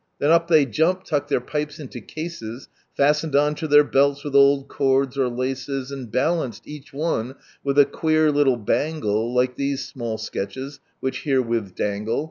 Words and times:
—Then 0.19 0.31
up 0.31 0.47
they 0.47 0.65
jump, 0.65 1.03
inck 1.11 1.27
their 1.27 1.39
pipes 1.39 1.79
into 1.79 2.01
cases 2.01 2.69
Fastened 2.97 3.35
on 3.35 3.55
(o 3.61 3.67
their 3.67 3.83
belts 3.83 4.23
with 4.23 4.33
old 4.33 4.67
cords 4.67 5.15
or 5.15 5.29
laces. 5.29 5.91
And 5.91 6.11
balanced, 6.11 6.67
each 6.67 6.91
one, 6.91 7.35
with 7.63 7.77
a 7.77 7.85
queer 7.85 8.31
little 8.31 8.57
bangle 8.57 9.31
Like 9.31 9.57
these 9.57 9.93
&mall 9.95 10.17
sketches, 10.17 10.79
which 11.01 11.21
herewith 11.25 11.75
dangle. 11.75 12.19